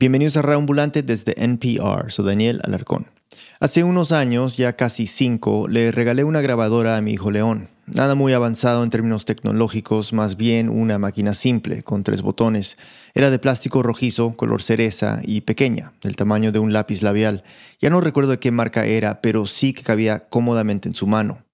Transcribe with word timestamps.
Bienvenidos 0.00 0.38
a 0.38 0.42
Reambulante 0.42 1.02
desde 1.02 1.34
NPR, 1.44 2.10
soy 2.10 2.24
Daniel 2.24 2.62
Alarcón. 2.64 3.08
Hace 3.60 3.84
unos 3.84 4.12
años, 4.12 4.56
ya 4.56 4.72
casi 4.72 5.06
cinco, 5.06 5.68
le 5.68 5.92
regalé 5.92 6.24
una 6.24 6.40
grabadora 6.40 6.96
a 6.96 7.02
mi 7.02 7.12
hijo 7.12 7.30
León. 7.30 7.68
Nada 7.84 8.14
muy 8.14 8.32
avanzado 8.32 8.82
en 8.82 8.88
términos 8.88 9.26
tecnológicos, 9.26 10.14
más 10.14 10.38
bien 10.38 10.70
una 10.70 10.98
máquina 10.98 11.34
simple, 11.34 11.82
con 11.82 12.02
tres 12.02 12.22
botones. 12.22 12.78
Era 13.12 13.28
de 13.28 13.38
plástico 13.38 13.82
rojizo, 13.82 14.38
color 14.38 14.62
cereza 14.62 15.20
y 15.22 15.42
pequeña, 15.42 15.92
del 16.02 16.16
tamaño 16.16 16.50
de 16.50 16.60
un 16.60 16.72
lápiz 16.72 17.02
labial. 17.02 17.44
Ya 17.78 17.90
no 17.90 18.00
recuerdo 18.00 18.30
de 18.30 18.38
qué 18.38 18.52
marca 18.52 18.86
era, 18.86 19.20
pero 19.20 19.44
sí 19.44 19.74
que 19.74 19.82
cabía 19.82 20.30
cómodamente 20.30 20.88
en 20.88 20.94
su 20.94 21.06
mano. 21.08 21.44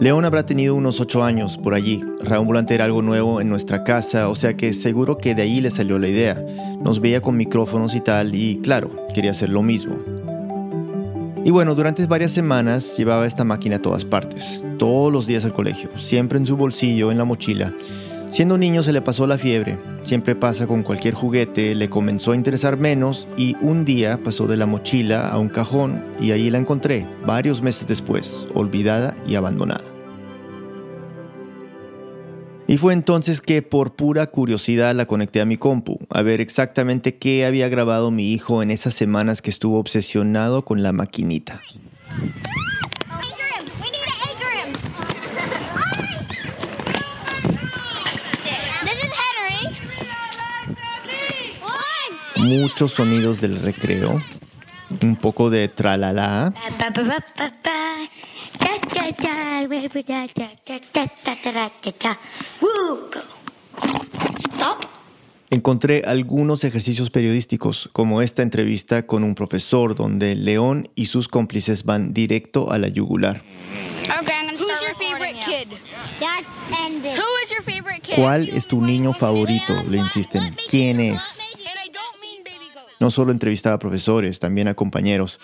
León 0.00 0.24
habrá 0.24 0.46
tenido 0.46 0.76
unos 0.76 0.98
ocho 0.98 1.22
años 1.22 1.58
por 1.58 1.74
allí. 1.74 2.02
Reambulante 2.22 2.74
era 2.74 2.86
algo 2.86 3.02
nuevo 3.02 3.42
en 3.42 3.50
nuestra 3.50 3.84
casa, 3.84 4.30
o 4.30 4.34
sea 4.34 4.56
que 4.56 4.72
seguro 4.72 5.18
que 5.18 5.34
de 5.34 5.42
ahí 5.42 5.60
le 5.60 5.70
salió 5.70 5.98
la 5.98 6.08
idea. 6.08 6.42
Nos 6.82 7.00
veía 7.00 7.20
con 7.20 7.36
micrófonos 7.36 7.94
y 7.94 8.00
tal, 8.00 8.34
y 8.34 8.60
claro, 8.62 8.90
quería 9.14 9.32
hacer 9.32 9.50
lo 9.50 9.62
mismo. 9.62 9.96
Y 11.44 11.50
bueno, 11.50 11.74
durante 11.74 12.06
varias 12.06 12.32
semanas 12.32 12.96
llevaba 12.96 13.26
esta 13.26 13.44
máquina 13.44 13.76
a 13.76 13.82
todas 13.82 14.06
partes, 14.06 14.64
todos 14.78 15.12
los 15.12 15.26
días 15.26 15.44
al 15.44 15.52
colegio, 15.52 15.90
siempre 15.98 16.38
en 16.38 16.46
su 16.46 16.56
bolsillo, 16.56 17.10
en 17.12 17.18
la 17.18 17.26
mochila. 17.26 17.74
Siendo 18.28 18.56
niño 18.56 18.82
se 18.82 18.94
le 18.94 19.02
pasó 19.02 19.26
la 19.26 19.36
fiebre, 19.36 19.76
siempre 20.02 20.34
pasa 20.34 20.66
con 20.66 20.82
cualquier 20.82 21.12
juguete, 21.12 21.74
le 21.74 21.90
comenzó 21.90 22.32
a 22.32 22.36
interesar 22.36 22.78
menos 22.78 23.28
y 23.36 23.54
un 23.60 23.84
día 23.84 24.22
pasó 24.22 24.46
de 24.46 24.56
la 24.56 24.64
mochila 24.64 25.28
a 25.28 25.38
un 25.38 25.50
cajón 25.50 26.02
y 26.18 26.30
ahí 26.30 26.48
la 26.48 26.56
encontré, 26.56 27.06
varios 27.26 27.60
meses 27.60 27.86
después, 27.86 28.46
olvidada 28.54 29.14
y 29.26 29.34
abandonada. 29.34 29.89
Y 32.70 32.78
fue 32.78 32.92
entonces 32.92 33.40
que 33.40 33.62
por 33.62 33.96
pura 33.96 34.28
curiosidad 34.28 34.94
la 34.94 35.06
conecté 35.06 35.40
a 35.40 35.44
mi 35.44 35.56
compu, 35.56 35.98
a 36.08 36.22
ver 36.22 36.40
exactamente 36.40 37.16
qué 37.16 37.44
había 37.44 37.68
grabado 37.68 38.12
mi 38.12 38.32
hijo 38.32 38.62
en 38.62 38.70
esas 38.70 38.94
semanas 38.94 39.42
que 39.42 39.50
estuvo 39.50 39.80
obsesionado 39.80 40.64
con 40.64 40.80
la 40.80 40.92
maquinita. 40.92 41.60
Muchos 52.36 52.92
sonidos 52.92 53.40
del 53.40 53.60
recreo, 53.60 54.22
un 55.02 55.16
poco 55.16 55.50
de 55.50 55.66
tralala. 55.66 56.54
Encontré 65.50 66.04
algunos 66.06 66.62
ejercicios 66.62 67.10
periodísticos, 67.10 67.90
como 67.92 68.22
esta 68.22 68.42
entrevista 68.42 69.06
con 69.06 69.24
un 69.24 69.34
profesor 69.34 69.96
donde 69.96 70.36
León 70.36 70.88
y 70.94 71.06
sus 71.06 71.26
cómplices 71.26 71.84
van 71.84 72.14
directo 72.14 72.70
a 72.70 72.78
la 72.78 72.88
yugular. 72.88 73.42
¿Cuál 78.14 78.48
es 78.48 78.66
tu 78.66 78.80
niño 78.80 79.12
favorito? 79.12 79.74
Le 79.88 79.98
insisten. 79.98 80.56
¿Quién 80.70 81.00
es? 81.00 81.40
No 83.00 83.10
solo 83.10 83.32
entrevistaba 83.32 83.76
a 83.76 83.78
profesores, 83.78 84.38
también 84.38 84.68
a 84.68 84.74
compañeros. 84.74 85.40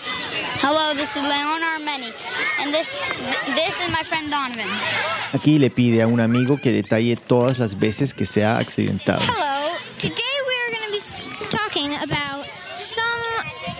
Aquí 5.33 5.59
le 5.59 5.71
pide 5.71 6.03
a 6.03 6.07
un 6.07 6.21
amigo 6.21 6.59
que 6.61 6.71
detalle 6.73 7.17
todas 7.17 7.59
las 7.59 7.79
veces 7.79 8.15
que 8.15 8.27
se 8.27 8.45
ha 8.45 8.59
accidentado. 8.59 9.21
Hello. 9.21 9.73
Today 9.99 10.23
we 10.47 10.55
are 10.63 10.71
going 10.71 10.87
to 10.87 10.93
be 10.93 11.49
talking 11.49 11.95
about 11.95 12.47
some 12.77 13.23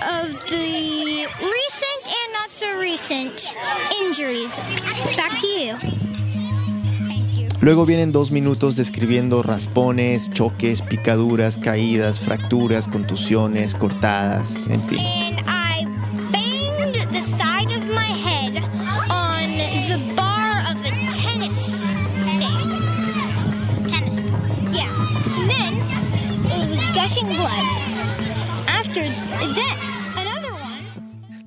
of 0.03 0.33
the 0.49 1.27
recent 1.41 2.03
and 2.07 2.33
not 2.33 2.49
so 2.49 2.79
recent 2.79 3.55
injuries. 4.05 4.51
Back 5.17 5.39
to 5.41 5.47
you. 5.47 5.77
Luego 7.61 7.85
vienen 7.87 8.13
dos 8.13 8.31
minutos 8.31 8.77
describiendo 8.77 9.43
raspones, 9.43 10.31
choques, 10.31 10.83
picaduras, 10.83 11.59
caídas, 11.59 12.21
fracturas, 12.21 12.87
contusiones, 12.87 13.75
cortadas, 13.75 14.55
en 14.69 14.87
fin. 14.89 15.01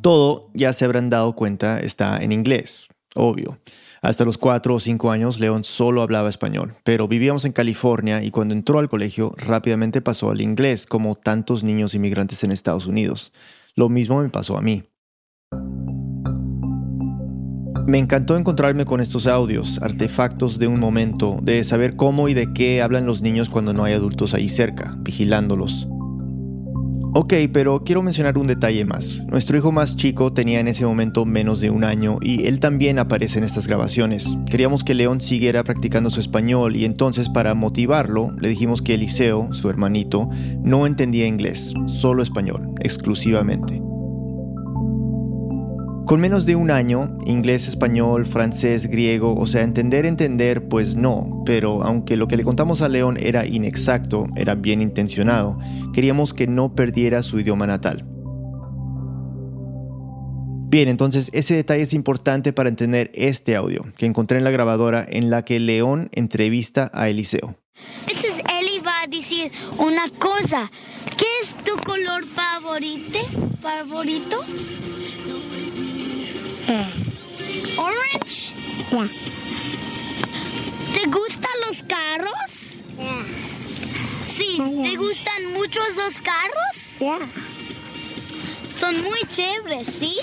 Todo, 0.02 0.50
ya 0.54 0.72
se 0.72 0.86
habrán 0.86 1.10
dado 1.10 1.36
cuenta, 1.36 1.80
está 1.80 2.18
en 2.18 2.32
inglés, 2.32 2.88
obvio. 3.16 3.60
Hasta 4.02 4.24
los 4.24 4.38
cuatro 4.38 4.76
o 4.76 4.80
cinco 4.80 5.12
años, 5.12 5.42
León 5.42 5.66
solo 5.66 6.02
hablaba 6.02 6.30
español, 6.30 6.76
pero 6.86 7.10
vivíamos 7.10 7.44
en 7.44 7.52
California 7.52 8.24
y 8.24 8.32
cuando 8.32 8.54
entró 8.54 8.80
al 8.80 8.88
colegio 8.88 9.34
rápidamente 9.36 10.02
pasó 10.02 10.32
al 10.32 10.40
inglés, 10.40 10.86
como 10.86 11.16
tantos 11.16 11.66
niños 11.66 11.94
inmigrantes 11.96 12.46
en 12.46 12.52
Estados 12.52 12.86
Unidos. 12.86 13.34
Lo 13.76 13.90
mismo 13.90 14.22
me 14.22 14.30
pasó 14.30 14.58
a 14.58 14.62
mí. 14.62 14.84
Me 17.88 17.98
encantó 17.98 18.38
encontrarme 18.38 18.86
con 18.86 19.02
estos 19.02 19.28
audios, 19.28 19.82
artefactos 19.82 20.60
de 20.60 20.68
un 20.68 20.80
momento, 20.80 21.40
de 21.42 21.64
saber 21.66 21.98
cómo 21.98 22.30
y 22.30 22.34
de 22.34 22.54
qué 22.54 22.82
hablan 22.82 23.06
los 23.06 23.22
niños 23.22 23.50
cuando 23.50 23.74
no 23.74 23.84
hay 23.84 23.94
adultos 23.94 24.34
ahí 24.34 24.48
cerca, 24.48 24.96
vigilándolos. 25.00 25.90
Ok, 27.14 27.34
pero 27.52 27.84
quiero 27.84 28.04
mencionar 28.04 28.38
un 28.38 28.46
detalle 28.46 28.86
más. 28.86 29.26
Nuestro 29.26 29.58
hijo 29.58 29.72
más 29.72 29.96
chico 29.96 30.32
tenía 30.32 30.60
en 30.60 30.68
ese 30.68 30.86
momento 30.86 31.26
menos 31.26 31.60
de 31.60 31.72
un 31.72 31.84
año 31.84 32.18
y 32.22 32.46
él 32.46 32.60
también 32.60 33.00
aparece 33.00 33.40
en 33.40 33.46
estas 33.46 33.66
grabaciones. 33.66 34.28
Queríamos 34.46 34.84
que 34.84 34.94
León 34.94 35.20
siguiera 35.20 35.64
practicando 35.64 36.12
su 36.12 36.20
español 36.20 36.76
y 36.76 36.86
entonces 36.86 37.28
para 37.28 37.56
motivarlo 37.56 38.32
le 38.40 38.50
dijimos 38.50 38.84
que 38.84 38.94
Eliseo, 38.94 39.52
su 39.54 39.70
hermanito, 39.72 40.30
no 40.64 40.86
entendía 40.86 41.26
inglés, 41.26 41.74
solo 41.88 42.22
español, 42.22 42.76
exclusivamente. 42.80 43.89
Con 46.10 46.22
menos 46.22 46.48
de 46.48 46.56
un 46.56 46.72
año, 46.72 47.20
inglés, 47.28 47.68
español, 47.68 48.26
francés, 48.26 48.88
griego, 48.88 49.36
o 49.36 49.46
sea, 49.46 49.62
entender, 49.62 50.08
entender, 50.08 50.68
pues 50.68 50.96
no, 50.96 51.44
pero 51.46 51.84
aunque 51.84 52.18
lo 52.18 52.28
que 52.28 52.36
le 52.36 52.44
contamos 52.44 52.82
a 52.82 52.90
León 52.90 53.16
era 53.22 53.46
inexacto, 53.46 54.26
era 54.36 54.56
bien 54.56 54.82
intencionado, 54.82 55.60
queríamos 55.94 56.34
que 56.34 56.48
no 56.48 56.74
perdiera 56.74 57.22
su 57.22 57.40
idioma 57.40 57.68
natal. 57.68 58.08
Bien, 60.72 60.90
entonces 60.90 61.30
ese 61.32 61.54
detalle 61.54 61.84
es 61.84 61.94
importante 61.94 62.54
para 62.54 62.70
entender 62.70 63.12
este 63.14 63.56
audio 63.56 63.86
que 63.96 64.08
encontré 64.08 64.40
en 64.40 64.46
la 64.46 64.50
grabadora 64.50 65.06
en 65.08 65.30
la 65.30 65.46
que 65.46 65.60
León 65.60 66.10
entrevista 66.14 66.90
a 66.92 67.08
Eliseo. 67.08 67.56
Entonces 68.08 68.44
Eli 68.60 68.80
va 68.80 69.04
a 69.04 69.08
decir 69.08 69.52
una 69.78 70.10
cosa. 70.18 70.72
¿Qué 71.16 71.28
es 71.44 71.54
tu 71.64 71.78
color 71.84 72.26
favorito? 72.26 73.20
¿Favorito? 73.62 74.38
Orange. 77.78 78.54
¿Te 80.94 81.08
gustan 81.08 81.52
los 81.68 81.84
carros? 81.88 82.52
Sí. 84.38 84.58
¿Te 84.84 84.96
gustan 84.96 85.54
muchos 85.54 85.96
los 85.96 86.14
carros? 86.22 86.76
Son 88.80 89.02
muy 89.04 89.20
chéveres, 89.36 89.88
¿sí? 90.00 90.16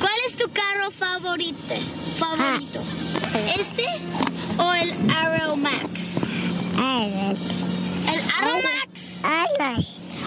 ¿Cuál 0.00 0.18
es 0.26 0.36
tu 0.36 0.50
carro 0.50 0.90
favorito? 0.90 1.74
Favorito. 2.18 2.82
¿Este 3.58 3.86
o 4.58 4.74
el 4.74 4.92
Arrow 5.10 5.56
Max? 5.56 5.84
¿El 8.12 8.20
Arrow 8.38 8.60
Max? 8.60 9.02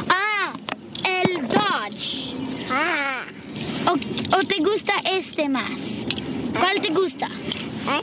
Ah, 0.09 0.53
el 1.03 1.47
Dodge. 1.49 2.33
O, 3.85 3.91
o 3.91 4.43
te 4.43 4.57
gusta 4.59 4.93
este 5.11 5.47
más? 5.49 5.79
¿Cuál 6.53 6.81
te 6.81 6.89
gusta? 6.89 7.27
Ah, 7.87 8.01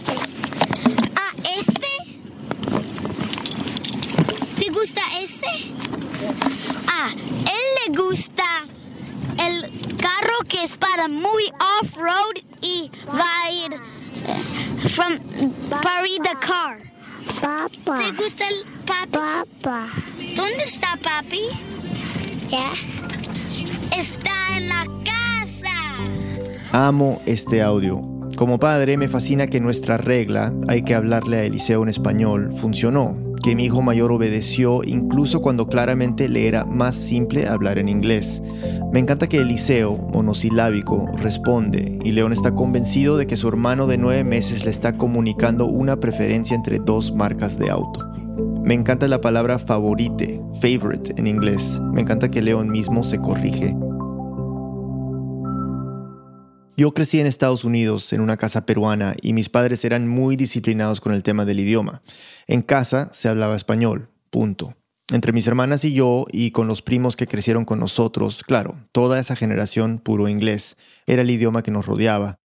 este. 1.58 1.88
¿Te 4.58 4.70
gusta 4.70 5.00
este? 5.20 5.46
Ah, 6.86 7.10
él 7.10 7.92
le 7.92 7.96
gusta 7.96 8.44
el 9.38 9.96
carro 9.96 10.38
que 10.48 10.64
es 10.64 10.72
para 10.72 11.08
muy 11.08 11.44
off-road 11.80 12.36
y 12.60 12.90
va 13.08 13.42
a 13.44 13.50
ir 13.50 13.72
eh, 13.72 14.88
from, 14.88 15.12
ir 16.06 16.22
the 16.22 16.36
car. 16.46 16.78
¿Te 17.40 18.22
gusta 18.22 18.48
el 18.48 18.64
papi? 18.86 20.34
¿Dónde 20.36 20.64
está 20.64 20.96
papi? 20.96 21.48
Ya. 22.48 22.72
Está. 23.96 24.29
Amo 26.72 27.20
este 27.26 27.62
audio. 27.62 28.00
Como 28.36 28.60
padre, 28.60 28.96
me 28.96 29.08
fascina 29.08 29.48
que 29.48 29.58
nuestra 29.58 29.96
regla, 29.96 30.54
hay 30.68 30.82
que 30.82 30.94
hablarle 30.94 31.38
a 31.38 31.42
Eliseo 31.42 31.82
en 31.82 31.88
español, 31.88 32.52
funcionó, 32.52 33.18
que 33.42 33.56
mi 33.56 33.64
hijo 33.64 33.82
mayor 33.82 34.12
obedeció 34.12 34.84
incluso 34.84 35.42
cuando 35.42 35.66
claramente 35.66 36.28
le 36.28 36.46
era 36.46 36.64
más 36.64 36.94
simple 36.94 37.48
hablar 37.48 37.78
en 37.78 37.88
inglés. 37.88 38.40
Me 38.92 39.00
encanta 39.00 39.28
que 39.28 39.38
Eliseo, 39.38 39.96
monosilábico, 39.96 41.08
responde 41.16 41.98
y 42.04 42.12
León 42.12 42.32
está 42.32 42.52
convencido 42.52 43.16
de 43.16 43.26
que 43.26 43.36
su 43.36 43.48
hermano 43.48 43.88
de 43.88 43.98
nueve 43.98 44.22
meses 44.22 44.64
le 44.64 44.70
está 44.70 44.96
comunicando 44.96 45.66
una 45.66 45.96
preferencia 45.96 46.54
entre 46.54 46.78
dos 46.78 47.12
marcas 47.12 47.58
de 47.58 47.68
auto. 47.68 48.08
Me 48.62 48.74
encanta 48.74 49.08
la 49.08 49.20
palabra 49.20 49.58
favorite, 49.58 50.40
favorite 50.60 51.14
en 51.16 51.26
inglés. 51.26 51.80
Me 51.92 52.02
encanta 52.02 52.30
que 52.30 52.42
León 52.42 52.70
mismo 52.70 53.02
se 53.02 53.18
corrige 53.18 53.74
yo 56.76 56.92
crecí 56.94 57.20
en 57.20 57.26
Estados 57.26 57.64
Unidos, 57.64 58.12
en 58.12 58.20
una 58.20 58.36
casa 58.36 58.66
peruana, 58.66 59.14
y 59.22 59.32
mis 59.32 59.48
padres 59.48 59.84
eran 59.84 60.08
muy 60.08 60.36
disciplinados 60.36 61.00
con 61.00 61.12
el 61.12 61.22
tema 61.22 61.44
del 61.44 61.60
idioma. 61.60 62.02
En 62.46 62.62
casa 62.62 63.10
se 63.12 63.28
hablaba 63.28 63.56
español, 63.56 64.08
punto. 64.30 64.76
Entre 65.12 65.32
mis 65.32 65.46
hermanas 65.46 65.84
y 65.84 65.92
yo, 65.92 66.24
y 66.30 66.52
con 66.52 66.68
los 66.68 66.82
primos 66.82 67.16
que 67.16 67.26
crecieron 67.26 67.64
con 67.64 67.80
nosotros, 67.80 68.44
claro, 68.44 68.78
toda 68.92 69.18
esa 69.18 69.34
generación 69.34 69.98
puro 69.98 70.28
inglés, 70.28 70.76
era 71.06 71.22
el 71.22 71.30
idioma 71.30 71.62
que 71.62 71.72
nos 71.72 71.86
rodeaba. 71.86 72.36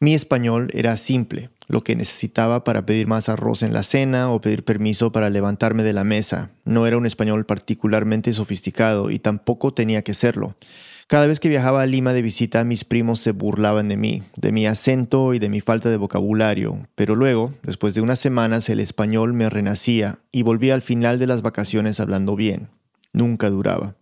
Mi 0.00 0.14
español 0.14 0.68
era 0.72 0.96
simple, 0.96 1.50
lo 1.68 1.82
que 1.82 1.94
necesitaba 1.94 2.64
para 2.64 2.86
pedir 2.86 3.06
más 3.06 3.28
arroz 3.28 3.62
en 3.62 3.72
la 3.72 3.82
cena 3.82 4.30
o 4.30 4.40
pedir 4.40 4.64
permiso 4.64 5.12
para 5.12 5.30
levantarme 5.30 5.82
de 5.82 5.92
la 5.92 6.02
mesa. 6.02 6.50
No 6.64 6.86
era 6.86 6.96
un 6.96 7.06
español 7.06 7.46
particularmente 7.46 8.32
sofisticado 8.32 9.10
y 9.10 9.18
tampoco 9.18 9.72
tenía 9.72 10.02
que 10.02 10.14
serlo. 10.14 10.56
Cada 11.10 11.26
vez 11.26 11.40
que 11.40 11.48
viajaba 11.48 11.82
a 11.82 11.86
Lima 11.86 12.12
de 12.12 12.22
visita, 12.22 12.62
mis 12.62 12.84
primos 12.84 13.18
se 13.18 13.32
burlaban 13.32 13.88
de 13.88 13.96
mí, 13.96 14.22
de 14.36 14.52
mi 14.52 14.68
acento 14.68 15.34
y 15.34 15.40
de 15.40 15.48
mi 15.48 15.60
falta 15.60 15.90
de 15.90 15.96
vocabulario, 15.96 16.86
pero 16.94 17.16
luego, 17.16 17.52
después 17.64 17.94
de 17.94 18.00
unas 18.00 18.20
semanas, 18.20 18.68
el 18.68 18.78
español 18.78 19.32
me 19.32 19.50
renacía 19.50 20.20
y 20.30 20.44
volvía 20.44 20.74
al 20.74 20.82
final 20.82 21.18
de 21.18 21.26
las 21.26 21.42
vacaciones 21.42 21.98
hablando 21.98 22.36
bien. 22.36 22.68
Nunca 23.12 23.50
duraba. 23.50 23.96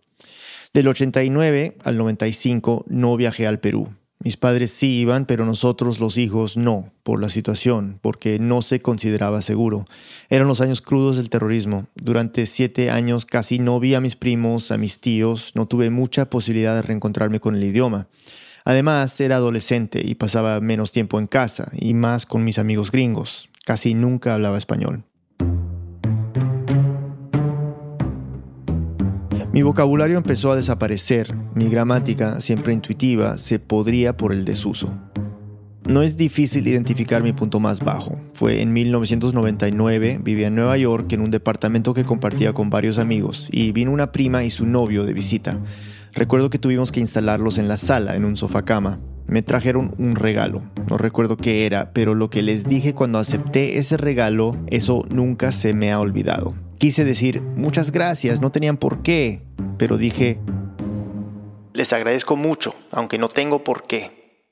Del 0.71 0.87
89 0.87 1.77
al 1.83 1.97
95 1.97 2.85
no 2.87 3.17
viajé 3.17 3.47
al 3.47 3.59
Perú, 3.59 3.89
mis 4.21 4.35
padres 4.35 4.71
sí 4.71 4.99
iban, 4.99 5.25
pero 5.25 5.45
nosotros 5.45 6.01
los 6.01 6.17
hijos 6.17 6.57
no, 6.57 6.91
por 7.03 7.21
la 7.21 7.29
situación, 7.29 7.99
porque 8.01 8.37
no 8.37 8.61
se 8.61 8.81
consideraba 8.81 9.41
seguro. 9.41 9.85
Eran 10.29 10.49
los 10.49 10.59
años 10.59 10.81
crudos 10.81 11.15
del 11.15 11.29
terrorismo. 11.29 11.87
Durante 11.95 12.45
siete 12.45 12.91
años 12.91 13.25
casi 13.25 13.59
no 13.59 13.79
vi 13.79 13.93
a 13.93 14.01
mis 14.01 14.17
primos, 14.17 14.71
a 14.71 14.77
mis 14.77 14.99
tíos, 14.99 15.53
no 15.55 15.67
tuve 15.67 15.89
mucha 15.89 16.29
posibilidad 16.29 16.75
de 16.75 16.81
reencontrarme 16.81 17.39
con 17.39 17.55
el 17.55 17.63
idioma. 17.63 18.07
Además, 18.65 19.19
era 19.21 19.37
adolescente 19.37 20.01
y 20.05 20.15
pasaba 20.15 20.59
menos 20.59 20.91
tiempo 20.91 21.17
en 21.17 21.27
casa 21.27 21.71
y 21.73 21.93
más 21.93 22.25
con 22.25 22.43
mis 22.43 22.59
amigos 22.59 22.91
gringos. 22.91 23.49
Casi 23.65 23.93
nunca 23.93 24.33
hablaba 24.33 24.57
español. 24.57 25.05
Mi 29.51 29.63
vocabulario 29.63 30.15
empezó 30.15 30.51
a 30.51 30.55
desaparecer, 30.55 31.35
mi 31.55 31.69
gramática, 31.69 32.39
siempre 32.39 32.71
intuitiva, 32.71 33.39
se 33.39 33.57
podría 33.57 34.15
por 34.15 34.31
el 34.31 34.45
desuso. 34.45 34.93
No 35.87 36.03
es 36.03 36.17
difícil 36.17 36.67
identificar 36.67 37.23
mi 37.23 37.33
punto 37.33 37.59
más 37.59 37.79
bajo. 37.79 38.19
Fue 38.35 38.61
en 38.61 38.73
1999, 38.73 40.19
vivía 40.23 40.47
en 40.47 40.55
Nueva 40.55 40.77
York 40.77 41.11
en 41.13 41.21
un 41.21 41.31
departamento 41.31 41.95
que 41.95 42.05
compartía 42.05 42.53
con 42.53 42.69
varios 42.69 42.99
amigos 42.99 43.47
y 43.51 43.71
vino 43.71 43.91
una 43.91 44.11
prima 44.11 44.43
y 44.43 44.51
su 44.51 44.67
novio 44.67 45.03
de 45.03 45.13
visita. 45.13 45.57
Recuerdo 46.13 46.51
que 46.51 46.59
tuvimos 46.59 46.91
que 46.91 46.99
instalarlos 46.99 47.57
en 47.57 47.67
la 47.67 47.77
sala, 47.77 48.15
en 48.15 48.25
un 48.25 48.37
sofá 48.37 48.65
cama. 48.65 48.99
Me 49.27 49.41
trajeron 49.41 49.95
un 49.97 50.15
regalo, 50.15 50.61
no 50.87 50.99
recuerdo 50.99 51.37
qué 51.37 51.65
era, 51.65 51.91
pero 51.91 52.13
lo 52.13 52.29
que 52.29 52.43
les 52.43 52.67
dije 52.67 52.93
cuando 52.93 53.17
acepté 53.17 53.79
ese 53.79 53.97
regalo, 53.97 54.57
eso 54.67 55.05
nunca 55.09 55.51
se 55.51 55.73
me 55.73 55.91
ha 55.91 55.99
olvidado. 55.99 56.53
Quise 56.79 57.03
decir, 57.03 57.41
muchas 57.41 57.91
gracias, 57.91 58.39
no 58.39 58.53
tenían 58.53 58.77
por 58.77 59.03
qué, 59.03 59.41
pero 59.77 59.97
dije, 59.97 60.39
les 61.73 61.91
agradezco 61.91 62.37
mucho, 62.37 62.73
aunque 62.89 63.17
no 63.17 63.27
tengo 63.27 63.65
por 63.65 63.85
qué. 63.85 64.45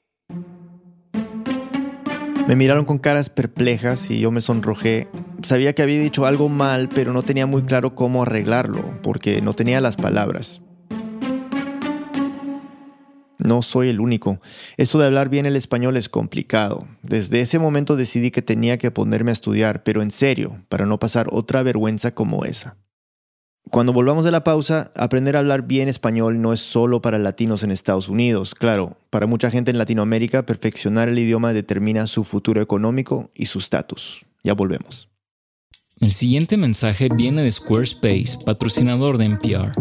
Me 2.46 2.58
miraron 2.58 2.84
con 2.84 2.98
caras 2.98 3.30
perplejas 3.30 4.12
y 4.12 4.20
yo 4.20 4.32
me 4.32 4.42
sonrojé. 4.42 5.08
Sabía 5.42 5.72
que 5.74 5.84
había 5.84 6.02
dicho 6.02 6.26
algo 6.26 6.50
mal, 6.50 6.90
pero 6.90 7.14
no 7.14 7.24
tenía 7.24 7.46
muy 7.46 7.64
claro 7.64 7.96
cómo 7.96 8.24
arreglarlo, 8.24 9.00
porque 9.02 9.42
no 9.42 9.54
tenía 9.54 9.80
las 9.80 9.96
palabras. 9.96 10.62
No 13.40 13.62
soy 13.62 13.90
el 13.90 14.00
único. 14.00 14.40
Esto 14.78 15.00
de 15.00 15.06
hablar 15.06 15.30
bien 15.30 15.46
el 15.46 15.56
español 15.56 15.98
es 15.98 16.10
complicado. 16.10 16.88
Desde 17.04 17.42
ese 17.42 17.60
momento 17.60 17.96
decidí 17.96 18.32
que 18.32 18.42
tenía 18.42 18.78
que 18.78 18.92
ponerme 18.92 19.32
a 19.32 19.34
estudiar, 19.34 19.84
pero 19.84 20.02
en 20.02 20.12
serio, 20.12 20.64
para 20.70 20.86
no 20.86 21.00
pasar 21.00 21.28
otra 21.32 21.64
vergüenza 21.64 22.14
como 22.14 22.46
esa. 22.46 22.78
Cuando 23.70 23.92
volvamos 23.92 24.24
de 24.24 24.32
la 24.32 24.44
pausa, 24.44 24.92
aprender 24.96 25.36
a 25.36 25.40
hablar 25.40 25.64
bien 25.64 25.90
español 25.90 26.42
no 26.42 26.54
es 26.54 26.62
solo 26.62 27.02
para 27.02 27.20
latinos 27.20 27.64
en 27.64 27.72
Estados 27.72 28.08
Unidos. 28.08 28.56
Claro, 28.56 28.98
para 29.10 29.28
mucha 29.28 29.52
gente 29.52 29.72
en 29.72 29.78
Latinoamérica, 29.78 30.46
perfeccionar 30.46 31.10
el 31.10 31.20
idioma 31.20 31.52
determina 31.52 32.08
su 32.08 32.24
futuro 32.24 32.62
económico 32.62 33.30
y 33.36 33.48
su 33.48 33.60
estatus. 33.60 34.26
Ya 34.44 34.54
volvemos. 34.54 35.10
El 36.00 36.14
siguiente 36.14 36.58
mensaje 36.58 37.08
viene 37.14 37.44
de 37.44 37.52
Squarespace, 37.52 38.38
patrocinador 38.46 39.18
de 39.18 39.26
NPR. 39.26 39.72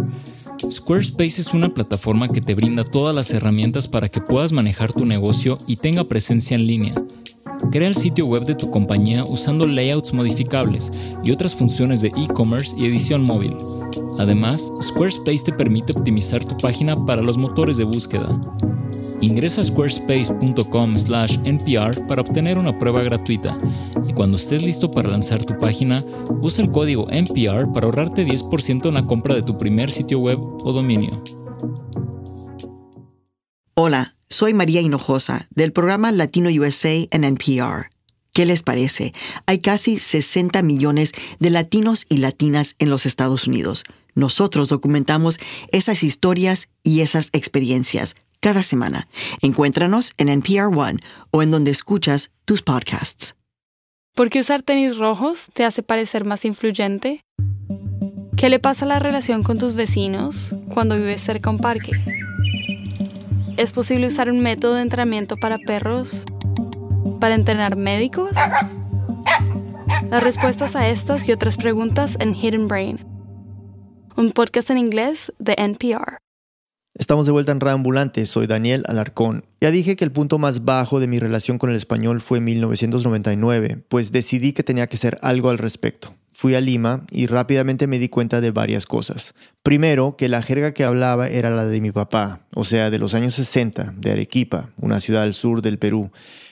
Squarespace 0.58 1.40
es 1.40 1.52
una 1.52 1.68
plataforma 1.68 2.28
que 2.28 2.40
te 2.40 2.54
brinda 2.54 2.82
todas 2.82 3.14
las 3.14 3.30
herramientas 3.30 3.86
para 3.86 4.08
que 4.08 4.20
puedas 4.20 4.52
manejar 4.52 4.92
tu 4.92 5.04
negocio 5.04 5.58
y 5.66 5.76
tenga 5.76 6.04
presencia 6.04 6.54
en 6.54 6.66
línea. 6.66 6.94
Crea 7.70 7.88
el 7.88 7.96
sitio 7.96 8.26
web 8.26 8.44
de 8.44 8.54
tu 8.54 8.70
compañía 8.70 9.24
usando 9.24 9.66
layouts 9.66 10.12
modificables 10.12 10.90
y 11.24 11.30
otras 11.30 11.54
funciones 11.54 12.00
de 12.00 12.08
e-commerce 12.08 12.74
y 12.76 12.86
edición 12.86 13.24
móvil. 13.24 13.56
Además, 14.18 14.70
Squarespace 14.82 15.44
te 15.44 15.52
permite 15.52 15.92
optimizar 15.96 16.44
tu 16.44 16.56
página 16.56 17.04
para 17.04 17.22
los 17.22 17.36
motores 17.36 17.76
de 17.76 17.84
búsqueda. 17.84 18.28
Ingresa 19.20 19.60
a 19.60 19.64
squarespace.com/npr 19.64 22.06
para 22.06 22.22
obtener 22.22 22.58
una 22.58 22.78
prueba 22.78 23.02
gratuita 23.02 23.58
y 24.06 24.12
cuando 24.12 24.36
estés 24.36 24.62
listo 24.62 24.90
para 24.90 25.08
lanzar 25.08 25.42
tu 25.44 25.56
página, 25.58 26.04
usa 26.42 26.62
el 26.64 26.70
código 26.70 27.08
NPR 27.10 27.72
para 27.72 27.86
ahorrarte 27.86 28.26
10% 28.26 28.88
en 28.88 28.94
la 28.94 29.06
compra 29.06 29.34
de 29.34 29.42
tu 29.42 29.58
primer 29.58 29.90
sitio 29.90 30.20
web 30.20 30.38
o 30.40 30.72
dominio. 30.72 31.22
Hola, 33.74 34.16
soy 34.28 34.54
María 34.54 34.80
Hinojosa 34.80 35.48
del 35.50 35.72
programa 35.72 36.12
Latino 36.12 36.50
USA 36.50 37.06
en 37.10 37.24
NPR. 37.24 37.90
¿Qué 38.32 38.44
les 38.44 38.62
parece? 38.62 39.14
Hay 39.46 39.60
casi 39.60 39.98
60 39.98 40.62
millones 40.62 41.12
de 41.38 41.48
latinos 41.48 42.04
y 42.10 42.18
latinas 42.18 42.74
en 42.78 42.90
los 42.90 43.06
Estados 43.06 43.46
Unidos. 43.46 43.84
Nosotros 44.14 44.68
documentamos 44.68 45.38
esas 45.72 46.02
historias 46.02 46.68
y 46.82 47.00
esas 47.00 47.30
experiencias 47.32 48.14
cada 48.40 48.62
semana. 48.62 49.08
Encuéntranos 49.42 50.12
en 50.18 50.28
NPR 50.28 50.76
One 50.76 51.00
o 51.30 51.42
en 51.42 51.50
donde 51.50 51.70
escuchas 51.70 52.30
tus 52.44 52.62
podcasts. 52.62 53.34
¿Por 54.14 54.30
qué 54.30 54.40
usar 54.40 54.62
tenis 54.62 54.96
rojos 54.96 55.48
te 55.52 55.64
hace 55.64 55.82
parecer 55.82 56.24
más 56.24 56.44
influyente? 56.44 57.20
¿Qué 58.36 58.48
le 58.48 58.58
pasa 58.58 58.84
a 58.84 58.88
la 58.88 58.98
relación 58.98 59.42
con 59.42 59.58
tus 59.58 59.74
vecinos 59.74 60.54
cuando 60.72 60.96
vives 60.96 61.22
cerca 61.22 61.50
a 61.50 61.52
un 61.52 61.58
parque? 61.58 61.92
¿Es 63.56 63.72
posible 63.72 64.06
usar 64.06 64.30
un 64.30 64.40
método 64.40 64.74
de 64.74 64.82
entrenamiento 64.82 65.36
para 65.36 65.58
perros 65.58 66.24
para 67.20 67.34
entrenar 67.34 67.76
médicos? 67.76 68.30
Las 70.10 70.22
respuestas 70.22 70.76
a 70.76 70.88
estas 70.88 71.26
y 71.28 71.32
otras 71.32 71.56
preguntas 71.56 72.16
en 72.20 72.34
Hidden 72.34 72.68
Brain, 72.68 73.04
un 74.16 74.32
podcast 74.32 74.70
en 74.70 74.78
inglés 74.78 75.32
de 75.38 75.54
NPR. 75.58 76.25
Estamos 76.98 77.26
de 77.26 77.32
vuelta 77.32 77.52
en 77.52 77.60
Reambulante, 77.60 78.24
soy 78.24 78.46
Daniel 78.46 78.82
Alarcón. 78.88 79.44
Ya 79.60 79.70
dije 79.70 79.96
que 79.96 80.04
el 80.04 80.12
punto 80.12 80.38
más 80.38 80.64
bajo 80.64 80.98
de 80.98 81.06
mi 81.06 81.18
relación 81.18 81.58
con 81.58 81.68
el 81.68 81.76
español 81.76 82.22
fue 82.22 82.38
en 82.38 82.44
1999, 82.44 83.82
pues 83.88 84.12
decidí 84.12 84.54
que 84.54 84.62
tenía 84.62 84.86
que 84.86 84.96
hacer 84.96 85.18
algo 85.20 85.50
al 85.50 85.58
respecto. 85.58 86.14
Fui 86.32 86.54
a 86.54 86.60
Lima 86.62 87.04
y 87.10 87.26
rápidamente 87.26 87.86
me 87.86 87.98
di 87.98 88.08
cuenta 88.08 88.40
de 88.40 88.50
varias 88.50 88.86
cosas. 88.86 89.34
Primero, 89.62 90.16
que 90.16 90.30
la 90.30 90.40
jerga 90.40 90.72
que 90.72 90.84
hablaba 90.84 91.28
era 91.28 91.50
la 91.50 91.66
de 91.66 91.82
mi 91.82 91.92
papá, 91.92 92.46
o 92.54 92.64
sea, 92.64 92.88
de 92.88 92.98
los 92.98 93.12
años 93.12 93.34
60, 93.34 93.92
de 93.98 94.12
Arequipa, 94.12 94.70
una 94.80 94.98
ciudad 95.00 95.24
al 95.24 95.34
sur 95.34 95.60
del 95.60 95.78
Perú. 95.78 96.10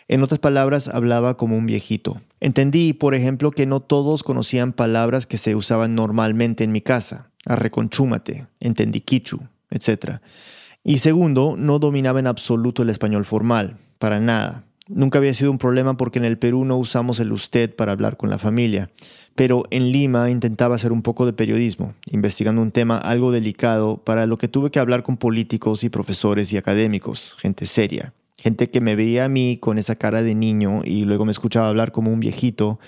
En 0.09 0.23
otras 0.23 0.41
palabras, 0.41 0.89
hablaba 0.89 1.39
como 1.39 1.57
un 1.57 1.65
viejito. 1.65 2.21
Entendí, 2.41 2.93
por 2.93 3.15
ejemplo, 3.15 3.51
que 3.51 3.65
no 3.65 3.81
todos 3.81 4.23
conocían 4.23 4.75
palabras 4.75 5.27
que 5.27 5.39
se 5.39 5.55
usaban 5.55 5.95
normalmente 5.95 6.65
en 6.65 6.73
mi 6.73 6.83
casa. 6.83 7.31
Arreconchúmate, 7.47 8.47
entendí 8.61 9.01
quichu, 9.01 9.41
etc. 9.75 10.21
Y 10.83 10.99
segundo, 10.99 11.57
no 11.59 11.79
dominaba 11.79 12.21
en 12.21 12.27
absoluto 12.27 12.83
el 12.83 12.91
español 12.91 13.25
formal, 13.25 13.77
para 13.99 14.21
nada. 14.21 14.65
Nunca 14.87 15.19
había 15.19 15.35
sido 15.35 15.51
un 15.51 15.59
problema 15.59 15.97
porque 15.97 16.19
en 16.19 16.27
el 16.27 16.39
Perú 16.39 16.65
no 16.65 16.77
usamos 16.77 17.19
el 17.21 17.33
usted 17.33 17.75
para 17.75 17.93
hablar 17.93 18.17
con 18.17 18.29
la 18.29 18.39
familia, 18.39 18.91
pero 19.35 19.65
en 19.71 19.93
Lima 19.93 20.31
intentaba 20.31 20.75
hacer 20.75 20.93
un 20.93 21.03
poco 21.03 21.25
de 21.25 21.33
periodismo, 21.33 21.95
investigando 22.11 22.61
un 22.61 22.71
tema 22.71 22.99
algo 22.99 23.33
delicado 23.33 23.97
para 23.97 24.27
lo 24.27 24.37
que 24.37 24.49
tuve 24.49 24.71
que 24.71 24.79
hablar 24.79 25.03
con 25.03 25.17
políticos 25.17 25.85
y 25.85 25.89
profesores 25.89 26.53
y 26.53 26.59
académicos, 26.59 27.35
gente 27.39 27.65
seria, 27.65 28.13
Gente 28.45 28.69
que 28.69 28.83
me 28.83 28.95
veía 28.95 29.25
a 29.25 29.29
mí 29.31 29.57
con 29.59 29.79
esa 29.79 29.97
cara 29.97 30.23
de 30.23 30.35
niño 30.35 30.83
y 30.85 31.07
luego 31.07 31.25
me 31.25 31.33
escuchaba 31.33 31.69
hablar 31.69 31.93
como 31.93 32.13
un 32.13 32.21
viejito 32.21 32.79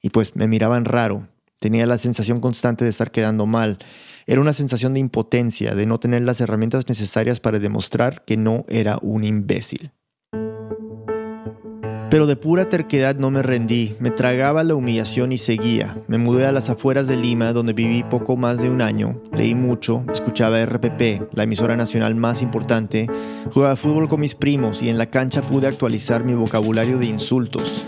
y 0.00 0.10
pues 0.10 0.36
me 0.36 0.46
miraban 0.46 0.84
raro. 0.84 1.26
Tenía 1.60 1.86
la 1.86 1.98
sensación 1.98 2.40
constante 2.40 2.84
de 2.84 2.90
estar 2.90 3.10
quedando 3.10 3.44
mal. 3.44 3.78
Era 4.26 4.40
una 4.40 4.54
sensación 4.54 4.94
de 4.94 5.00
impotencia, 5.00 5.74
de 5.74 5.84
no 5.84 6.00
tener 6.00 6.22
las 6.22 6.40
herramientas 6.40 6.88
necesarias 6.88 7.38
para 7.38 7.58
demostrar 7.58 8.24
que 8.24 8.38
no 8.38 8.64
era 8.68 8.98
un 9.02 9.24
imbécil. 9.24 9.92
Pero 12.08 12.26
de 12.26 12.36
pura 12.36 12.68
terquedad 12.68 13.14
no 13.16 13.30
me 13.30 13.42
rendí, 13.42 13.94
me 14.00 14.10
tragaba 14.10 14.64
la 14.64 14.74
humillación 14.74 15.32
y 15.32 15.38
seguía. 15.38 15.96
Me 16.08 16.16
mudé 16.16 16.46
a 16.46 16.52
las 16.52 16.70
afueras 16.70 17.06
de 17.06 17.18
Lima, 17.18 17.52
donde 17.52 17.74
viví 17.74 18.04
poco 18.04 18.38
más 18.38 18.62
de 18.62 18.70
un 18.70 18.80
año. 18.80 19.22
Leí 19.32 19.54
mucho, 19.54 20.04
escuchaba 20.10 20.64
RPP, 20.64 21.34
la 21.34 21.44
emisora 21.44 21.76
nacional 21.76 22.14
más 22.14 22.40
importante, 22.40 23.06
jugaba 23.52 23.76
fútbol 23.76 24.08
con 24.08 24.20
mis 24.20 24.34
primos 24.34 24.82
y 24.82 24.88
en 24.88 24.96
la 24.96 25.10
cancha 25.10 25.42
pude 25.42 25.68
actualizar 25.68 26.24
mi 26.24 26.32
vocabulario 26.32 26.98
de 26.98 27.06
insultos. 27.06 27.84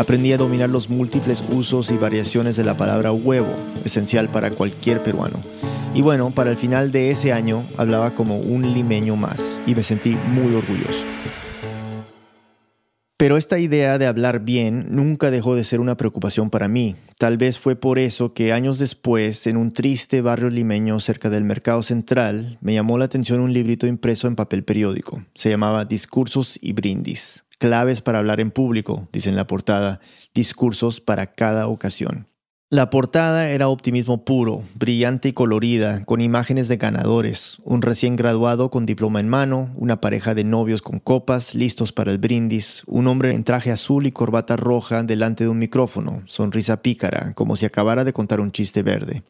Aprendí 0.00 0.32
a 0.32 0.38
dominar 0.38 0.70
los 0.70 0.88
múltiples 0.88 1.44
usos 1.50 1.90
y 1.90 1.98
variaciones 1.98 2.56
de 2.56 2.64
la 2.64 2.74
palabra 2.74 3.12
huevo, 3.12 3.54
esencial 3.84 4.30
para 4.30 4.50
cualquier 4.50 5.02
peruano. 5.02 5.38
Y 5.92 6.00
bueno, 6.00 6.30
para 6.30 6.50
el 6.50 6.56
final 6.56 6.90
de 6.90 7.10
ese 7.10 7.34
año 7.34 7.66
hablaba 7.76 8.12
como 8.12 8.38
un 8.38 8.72
limeño 8.72 9.14
más 9.16 9.60
y 9.66 9.74
me 9.74 9.82
sentí 9.82 10.16
muy 10.32 10.54
orgulloso. 10.54 11.04
Pero 13.18 13.36
esta 13.36 13.58
idea 13.58 13.98
de 13.98 14.06
hablar 14.06 14.40
bien 14.40 14.86
nunca 14.88 15.30
dejó 15.30 15.54
de 15.54 15.64
ser 15.64 15.80
una 15.80 15.98
preocupación 15.98 16.48
para 16.48 16.66
mí. 16.66 16.96
Tal 17.18 17.36
vez 17.36 17.58
fue 17.58 17.76
por 17.76 17.98
eso 17.98 18.32
que 18.32 18.54
años 18.54 18.78
después, 18.78 19.46
en 19.46 19.58
un 19.58 19.70
triste 19.70 20.22
barrio 20.22 20.48
limeño 20.48 20.98
cerca 21.00 21.28
del 21.28 21.44
Mercado 21.44 21.82
Central, 21.82 22.56
me 22.62 22.72
llamó 22.72 22.96
la 22.96 23.04
atención 23.04 23.40
un 23.40 23.52
librito 23.52 23.86
impreso 23.86 24.28
en 24.28 24.36
papel 24.36 24.64
periódico. 24.64 25.22
Se 25.34 25.50
llamaba 25.50 25.84
Discursos 25.84 26.58
y 26.62 26.72
Brindis. 26.72 27.44
Claves 27.60 28.00
para 28.00 28.20
hablar 28.20 28.40
en 28.40 28.50
público, 28.50 29.10
dice 29.12 29.28
en 29.28 29.36
la 29.36 29.46
portada, 29.46 30.00
discursos 30.32 31.02
para 31.02 31.26
cada 31.34 31.68
ocasión. 31.68 32.26
La 32.70 32.88
portada 32.88 33.50
era 33.50 33.68
optimismo 33.68 34.24
puro, 34.24 34.62
brillante 34.76 35.28
y 35.28 35.32
colorida, 35.34 36.02
con 36.06 36.22
imágenes 36.22 36.68
de 36.68 36.78
ganadores, 36.78 37.58
un 37.64 37.82
recién 37.82 38.16
graduado 38.16 38.70
con 38.70 38.86
diploma 38.86 39.20
en 39.20 39.28
mano, 39.28 39.74
una 39.76 40.00
pareja 40.00 40.34
de 40.34 40.44
novios 40.44 40.80
con 40.80 41.00
copas 41.00 41.54
listos 41.54 41.92
para 41.92 42.12
el 42.12 42.16
brindis, 42.18 42.82
un 42.86 43.06
hombre 43.08 43.34
en 43.34 43.44
traje 43.44 43.70
azul 43.70 44.06
y 44.06 44.10
corbata 44.10 44.56
roja 44.56 45.02
delante 45.02 45.44
de 45.44 45.50
un 45.50 45.58
micrófono, 45.58 46.22
sonrisa 46.24 46.80
pícara, 46.80 47.34
como 47.34 47.56
si 47.56 47.66
acabara 47.66 48.04
de 48.04 48.14
contar 48.14 48.40
un 48.40 48.52
chiste 48.52 48.82
verde. 48.82 49.22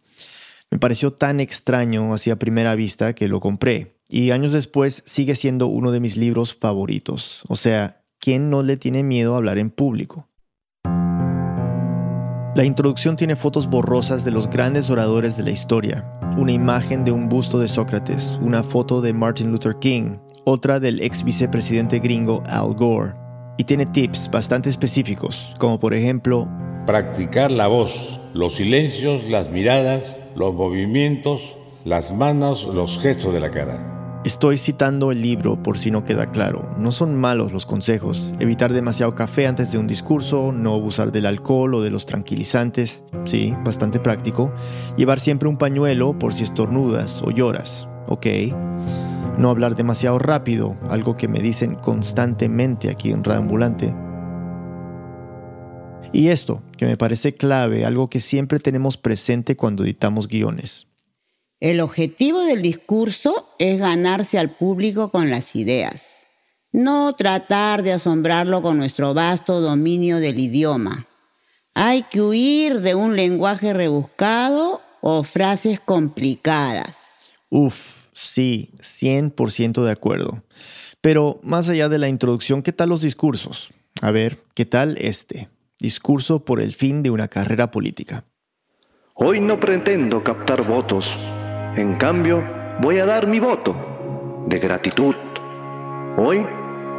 Me 0.70 0.78
pareció 0.78 1.12
tan 1.12 1.40
extraño 1.40 2.14
así 2.14 2.30
a 2.30 2.38
primera 2.38 2.76
vista 2.76 3.12
que 3.12 3.26
lo 3.26 3.40
compré, 3.40 3.96
y 4.08 4.30
años 4.30 4.52
después 4.52 5.02
sigue 5.04 5.34
siendo 5.34 5.66
uno 5.66 5.90
de 5.90 5.98
mis 5.98 6.16
libros 6.16 6.54
favoritos. 6.54 7.42
O 7.48 7.56
sea, 7.56 7.99
¿quién 8.20 8.50
no 8.50 8.62
le 8.62 8.76
tiene 8.76 9.02
miedo 9.02 9.34
a 9.34 9.38
hablar 9.38 9.58
en 9.58 9.70
público? 9.70 10.28
La 12.54 12.64
introducción 12.64 13.16
tiene 13.16 13.36
fotos 13.36 13.68
borrosas 13.68 14.24
de 14.24 14.30
los 14.30 14.50
grandes 14.50 14.90
oradores 14.90 15.36
de 15.36 15.44
la 15.44 15.50
historia, 15.50 16.04
una 16.36 16.52
imagen 16.52 17.04
de 17.04 17.12
un 17.12 17.28
busto 17.28 17.58
de 17.58 17.68
Sócrates, 17.68 18.38
una 18.42 18.62
foto 18.62 19.00
de 19.00 19.14
Martin 19.14 19.50
Luther 19.50 19.76
King, 19.80 20.18
otra 20.44 20.78
del 20.78 21.00
ex 21.00 21.24
vicepresidente 21.24 22.00
gringo 22.00 22.42
Al 22.46 22.74
Gore, 22.74 23.14
y 23.56 23.64
tiene 23.64 23.86
tips 23.86 24.30
bastante 24.30 24.68
específicos, 24.68 25.54
como 25.58 25.78
por 25.78 25.94
ejemplo, 25.94 26.46
practicar 26.86 27.50
la 27.50 27.68
voz, 27.68 28.20
los 28.34 28.56
silencios, 28.56 29.30
las 29.30 29.48
miradas, 29.50 30.18
los 30.34 30.52
movimientos, 30.52 31.56
las 31.84 32.12
manos, 32.12 32.68
los 32.74 32.98
gestos 32.98 33.32
de 33.32 33.40
la 33.40 33.50
cara. 33.50 33.99
Estoy 34.22 34.58
citando 34.58 35.12
el 35.12 35.22
libro 35.22 35.62
por 35.62 35.78
si 35.78 35.90
no 35.90 36.04
queda 36.04 36.26
claro. 36.26 36.74
No 36.76 36.92
son 36.92 37.16
malos 37.16 37.54
los 37.54 37.64
consejos. 37.64 38.34
Evitar 38.38 38.70
demasiado 38.70 39.14
café 39.14 39.46
antes 39.46 39.72
de 39.72 39.78
un 39.78 39.86
discurso, 39.86 40.52
no 40.52 40.74
abusar 40.74 41.10
del 41.10 41.24
alcohol 41.24 41.74
o 41.74 41.80
de 41.80 41.90
los 41.90 42.04
tranquilizantes. 42.04 43.02
Sí, 43.24 43.56
bastante 43.64 43.98
práctico. 43.98 44.52
Llevar 44.94 45.20
siempre 45.20 45.48
un 45.48 45.56
pañuelo 45.56 46.18
por 46.18 46.34
si 46.34 46.44
estornudas 46.44 47.22
o 47.22 47.30
lloras. 47.30 47.88
Ok. 48.08 48.26
No 49.38 49.48
hablar 49.48 49.74
demasiado 49.74 50.18
rápido, 50.18 50.76
algo 50.90 51.16
que 51.16 51.26
me 51.26 51.40
dicen 51.40 51.76
constantemente 51.76 52.90
aquí 52.90 53.12
en 53.12 53.24
Radambulante. 53.24 53.94
Y 56.12 56.28
esto, 56.28 56.62
que 56.76 56.84
me 56.84 56.98
parece 56.98 57.32
clave, 57.32 57.86
algo 57.86 58.10
que 58.10 58.20
siempre 58.20 58.58
tenemos 58.58 58.98
presente 58.98 59.56
cuando 59.56 59.84
editamos 59.84 60.28
guiones. 60.28 60.89
El 61.60 61.82
objetivo 61.82 62.40
del 62.40 62.62
discurso 62.62 63.50
es 63.58 63.78
ganarse 63.78 64.38
al 64.38 64.56
público 64.56 65.10
con 65.10 65.28
las 65.28 65.54
ideas, 65.54 66.30
no 66.72 67.12
tratar 67.12 67.82
de 67.82 67.92
asombrarlo 67.92 68.62
con 68.62 68.78
nuestro 68.78 69.12
vasto 69.12 69.60
dominio 69.60 70.20
del 70.20 70.38
idioma. 70.38 71.06
Hay 71.74 72.04
que 72.04 72.22
huir 72.22 72.80
de 72.80 72.94
un 72.94 73.14
lenguaje 73.14 73.74
rebuscado 73.74 74.80
o 75.02 75.22
frases 75.22 75.80
complicadas. 75.80 77.30
Uf, 77.50 78.06
sí, 78.14 78.70
100% 78.78 79.84
de 79.84 79.92
acuerdo. 79.92 80.42
Pero 81.02 81.40
más 81.42 81.68
allá 81.68 81.90
de 81.90 81.98
la 81.98 82.08
introducción, 82.08 82.62
¿qué 82.62 82.72
tal 82.72 82.88
los 82.88 83.02
discursos? 83.02 83.70
A 84.00 84.10
ver, 84.10 84.38
¿qué 84.54 84.64
tal 84.64 84.96
este? 84.98 85.50
Discurso 85.78 86.42
por 86.42 86.62
el 86.62 86.72
fin 86.72 87.02
de 87.02 87.10
una 87.10 87.28
carrera 87.28 87.70
política. 87.70 88.24
Hoy 89.14 89.42
no 89.42 89.60
pretendo 89.60 90.24
captar 90.24 90.66
votos 90.66 91.18
en 91.76 91.94
cambio, 91.96 92.42
voy 92.80 92.98
a 92.98 93.06
dar 93.06 93.26
mi 93.26 93.38
voto 93.38 93.76
de 94.46 94.58
gratitud. 94.58 95.14
Hoy, 96.16 96.44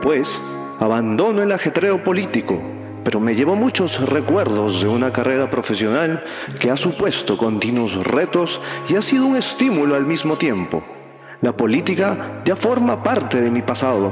pues, 0.02 0.42
abandono 0.80 1.42
el 1.42 1.52
ajetreo 1.52 2.04
político, 2.04 2.60
pero 3.04 3.20
me 3.20 3.36
llevo 3.36 3.56
muchos 3.56 4.00
recuerdos 4.10 4.82
de 4.82 4.88
una 4.88 5.12
carrera 5.12 5.50
profesional 5.50 6.24
que 6.60 6.72
ha 6.72 6.78
supuesto 6.78 7.38
continuos 7.38 7.96
retos 8.06 8.62
y 8.88 8.96
ha 8.96 9.02
sido 9.02 9.26
un 9.26 9.36
estímulo 9.36 9.96
al 9.96 10.06
mismo 10.06 10.38
tiempo. 10.38 10.84
La 11.42 11.52
política 11.58 12.42
ya 12.46 12.56
forma 12.56 13.04
parte 13.04 13.42
de 13.42 13.52
mi 13.52 13.64
pasado. 13.64 14.12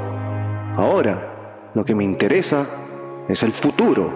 Ahora, 0.76 1.70
lo 1.74 1.84
que 1.84 1.94
me 1.94 2.04
interesa 2.04 2.66
es 3.28 3.42
el 3.42 3.52
futuro. 3.52 4.12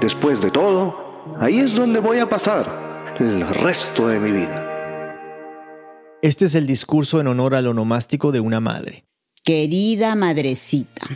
Después 0.00 0.40
de 0.40 0.50
todo, 0.50 1.36
ahí 1.38 1.58
es 1.58 1.74
donde 1.74 1.98
voy 1.98 2.20
a 2.20 2.28
pasar 2.28 3.14
el 3.18 3.46
resto 3.48 4.08
de 4.08 4.20
mi 4.20 4.30
vida. 4.30 4.69
Este 6.22 6.44
es 6.44 6.54
el 6.54 6.66
discurso 6.66 7.18
en 7.20 7.28
honor 7.28 7.54
al 7.54 7.66
onomástico 7.66 8.30
de 8.30 8.40
una 8.40 8.60
madre. 8.60 9.04
Querida 9.42 10.14
madrecita, 10.16 11.06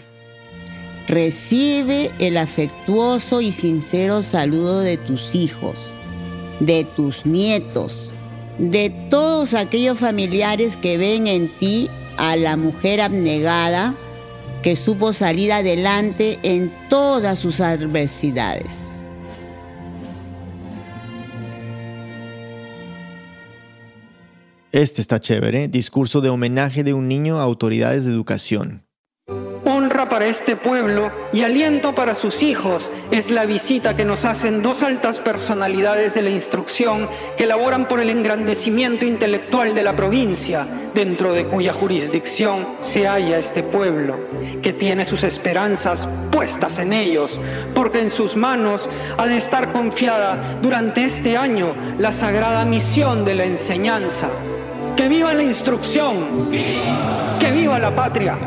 recibe 1.09 2.11
el 2.19 2.39
afectuoso 2.39 3.43
y 3.43 3.53
sincero 3.53 4.23
saludo 4.23 4.81
de 4.81 4.97
tus 4.97 5.35
hijos, 5.35 5.91
de 6.59 6.85
tus 6.85 7.27
nietos, 7.27 8.11
de 8.59 8.89
todos 9.11 9.53
aquellos 9.53 9.99
familiares 9.99 10.79
que 10.79 10.97
ven 10.97 11.27
en 11.27 11.55
ti 11.59 11.91
a 12.17 12.37
la 12.37 12.57
mujer 12.57 13.03
abnegada 13.03 13.95
que 14.63 14.75
supo 14.75 15.13
salir 15.13 15.53
adelante 15.53 16.39
en 16.43 16.73
todas 16.89 17.39
sus 17.39 17.61
adversidades. 17.61 18.94
Este 24.75 25.03
está 25.03 25.21
chévere. 25.21 25.69
Discurso 25.69 26.21
de 26.21 26.31
homenaje 26.31 26.83
de 26.83 26.95
un 26.95 27.07
niño 27.07 27.39
a 27.39 27.45
autoridades 27.45 28.05
de 28.05 28.11
educación. 28.11 28.83
Honra 29.65 30.09
para 30.09 30.27
este 30.27 30.57
pueblo 30.57 31.13
y 31.33 31.43
aliento 31.43 31.95
para 31.95 32.17
sus 32.17 32.43
hijos 32.43 32.91
es 33.13 33.31
la 33.31 33.47
visita 33.47 33.95
que 33.95 34.05
nos 34.05 34.25
hacen 34.25 34.63
dos 34.63 34.83
altas 34.83 35.21
personalidades 35.21 36.13
de 36.15 36.23
la 36.23 36.31
instrucción 36.31 37.09
que 37.37 37.47
laboran 37.47 37.87
por 37.87 38.01
el 38.01 38.11
engrandecimiento 38.11 39.05
intelectual 39.05 39.77
de 39.77 39.85
la 39.85 39.95
provincia, 39.95 40.67
dentro 40.93 41.33
de 41.33 41.47
cuya 41.47 41.73
jurisdicción 41.73 42.67
se 42.81 43.07
halla 43.07 43.39
este 43.39 43.63
pueblo, 43.63 44.19
que 44.61 44.73
tiene 44.73 45.05
sus 45.05 45.23
esperanzas 45.23 46.09
puestas 46.33 46.81
en 46.81 46.93
ellos, 46.93 47.41
porque 47.77 48.01
en 48.01 48.11
sus 48.11 48.35
manos 48.35 48.89
ha 49.17 49.27
de 49.29 49.37
estar 49.37 49.71
confiada 49.71 50.59
durante 50.61 51.05
este 51.05 51.37
año 51.37 51.77
la 51.97 52.11
sagrada 52.11 52.65
misión 52.65 53.25
de 53.25 53.37
la 53.37 53.45
enseñanza. 53.45 54.31
Que 54.97 55.09
viva 55.09 55.35
la 55.35 55.43
instrucción. 55.43 56.51
Que 56.53 57.51
viva 57.53 57.81
la 57.81 57.95
patria. 57.95 58.39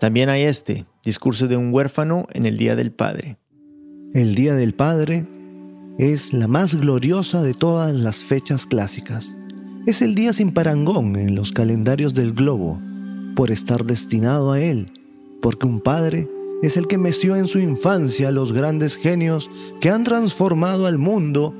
También 0.00 0.30
hay 0.30 0.44
este, 0.44 0.86
discurso 1.04 1.46
de 1.46 1.58
un 1.58 1.72
huérfano 1.72 2.26
en 2.32 2.46
el 2.46 2.56
Día 2.56 2.74
del 2.74 2.90
Padre. 2.90 3.36
El 4.14 4.34
Día 4.34 4.54
del 4.54 4.74
Padre 4.74 5.26
es 5.98 6.32
la 6.32 6.48
más 6.48 6.74
gloriosa 6.74 7.42
de 7.42 7.52
todas 7.52 7.94
las 7.94 8.24
fechas 8.24 8.64
clásicas. 8.64 9.36
Es 9.86 10.00
el 10.00 10.14
día 10.14 10.32
sin 10.32 10.52
parangón 10.52 11.14
en 11.16 11.34
los 11.34 11.52
calendarios 11.52 12.14
del 12.14 12.32
globo, 12.32 12.80
por 13.36 13.50
estar 13.50 13.84
destinado 13.84 14.52
a 14.52 14.60
él, 14.60 14.90
porque 15.42 15.66
un 15.66 15.80
padre 15.80 16.28
es 16.62 16.78
el 16.78 16.86
que 16.86 16.96
meció 16.96 17.36
en 17.36 17.46
su 17.46 17.58
infancia 17.58 18.30
los 18.30 18.54
grandes 18.54 18.96
genios 18.96 19.50
que 19.82 19.90
han 19.90 20.02
transformado 20.02 20.86
al 20.86 20.96
mundo 20.96 21.54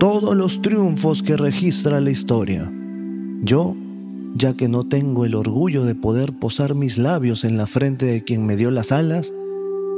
todos 0.00 0.34
los 0.34 0.62
triunfos 0.62 1.22
que 1.22 1.36
registra 1.36 2.00
la 2.00 2.10
historia. 2.10 2.72
Yo 3.42 3.76
ya 4.34 4.54
que 4.54 4.66
no 4.66 4.84
tengo 4.84 5.26
el 5.26 5.34
orgullo 5.34 5.84
de 5.84 5.94
poder 5.94 6.32
posar 6.32 6.74
mis 6.74 6.96
labios 6.96 7.44
en 7.44 7.58
la 7.58 7.66
frente 7.66 8.06
de 8.06 8.24
quien 8.24 8.46
me 8.46 8.56
dio 8.56 8.70
las 8.70 8.92
alas, 8.92 9.34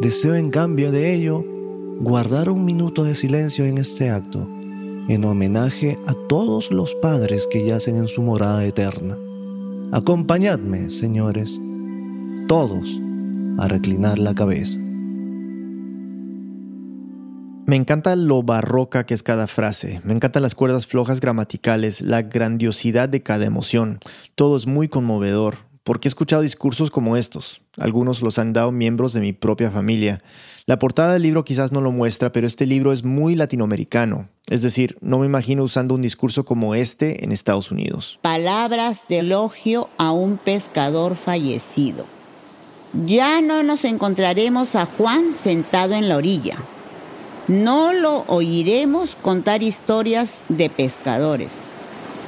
deseo 0.00 0.34
en 0.34 0.50
cambio 0.50 0.90
de 0.90 1.14
ello 1.14 1.44
guardar 2.00 2.50
un 2.50 2.64
minuto 2.64 3.04
de 3.04 3.14
silencio 3.14 3.64
en 3.64 3.78
este 3.78 4.10
acto, 4.10 4.48
en 5.08 5.24
homenaje 5.24 6.00
a 6.08 6.14
todos 6.28 6.72
los 6.72 6.96
padres 6.96 7.46
que 7.48 7.64
yacen 7.64 7.96
en 7.96 8.08
su 8.08 8.22
morada 8.22 8.64
eterna. 8.64 9.16
Acompañadme, 9.92 10.90
señores, 10.90 11.60
todos, 12.48 13.00
a 13.58 13.68
reclinar 13.68 14.18
la 14.18 14.34
cabeza. 14.34 14.80
Me 17.64 17.76
encanta 17.76 18.16
lo 18.16 18.42
barroca 18.42 19.06
que 19.06 19.14
es 19.14 19.22
cada 19.22 19.46
frase, 19.46 20.00
me 20.02 20.12
encantan 20.12 20.42
las 20.42 20.56
cuerdas 20.56 20.88
flojas 20.88 21.20
gramaticales, 21.20 22.00
la 22.00 22.22
grandiosidad 22.22 23.08
de 23.08 23.22
cada 23.22 23.44
emoción. 23.44 24.00
Todo 24.34 24.56
es 24.56 24.66
muy 24.66 24.88
conmovedor, 24.88 25.58
porque 25.84 26.08
he 26.08 26.10
escuchado 26.10 26.42
discursos 26.42 26.90
como 26.90 27.16
estos. 27.16 27.62
Algunos 27.78 28.20
los 28.20 28.40
han 28.40 28.52
dado 28.52 28.72
miembros 28.72 29.12
de 29.12 29.20
mi 29.20 29.32
propia 29.32 29.70
familia. 29.70 30.18
La 30.66 30.80
portada 30.80 31.12
del 31.12 31.22
libro 31.22 31.44
quizás 31.44 31.70
no 31.70 31.80
lo 31.80 31.92
muestra, 31.92 32.32
pero 32.32 32.48
este 32.48 32.66
libro 32.66 32.92
es 32.92 33.04
muy 33.04 33.36
latinoamericano. 33.36 34.28
Es 34.48 34.62
decir, 34.62 34.98
no 35.00 35.20
me 35.20 35.26
imagino 35.26 35.62
usando 35.62 35.94
un 35.94 36.02
discurso 36.02 36.44
como 36.44 36.74
este 36.74 37.24
en 37.24 37.30
Estados 37.30 37.70
Unidos. 37.70 38.18
Palabras 38.22 39.04
de 39.08 39.20
elogio 39.20 39.88
a 39.98 40.10
un 40.10 40.36
pescador 40.36 41.14
fallecido. 41.14 42.06
Ya 43.06 43.40
no 43.40 43.62
nos 43.62 43.84
encontraremos 43.84 44.74
a 44.74 44.84
Juan 44.84 45.32
sentado 45.32 45.94
en 45.94 46.08
la 46.08 46.16
orilla 46.16 46.58
no 47.48 47.92
lo 47.92 48.24
oiremos 48.28 49.16
contar 49.20 49.62
historias 49.62 50.44
de 50.48 50.70
pescadores. 50.70 51.58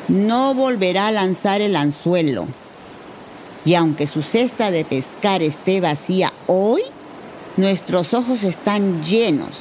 No 0.08 0.54
volverá 0.54 1.08
a 1.08 1.12
lanzar 1.12 1.60
el 1.60 1.76
anzuelo. 1.76 2.46
Y 3.64 3.74
aunque 3.74 4.06
su 4.06 4.22
cesta 4.22 4.70
de 4.70 4.84
pescar 4.84 5.42
esté 5.42 5.80
vacía 5.80 6.32
hoy, 6.46 6.82
nuestros 7.56 8.12
ojos 8.12 8.42
están 8.42 9.02
llenos 9.02 9.58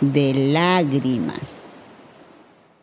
de 0.00 0.34
lágrimas. 0.52 1.90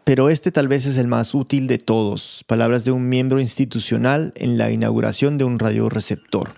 Pero 0.05 0.29
este 0.29 0.51
tal 0.51 0.67
vez 0.67 0.85
es 0.85 0.97
el 0.97 1.07
más 1.07 1.35
útil 1.35 1.67
de 1.67 1.77
todos, 1.77 2.43
palabras 2.47 2.85
de 2.85 2.91
un 2.91 3.09
miembro 3.09 3.39
institucional 3.39 4.33
en 4.35 4.57
la 4.57 4.71
inauguración 4.71 5.37
de 5.37 5.43
un 5.43 5.59
radioreceptor. 5.59 6.53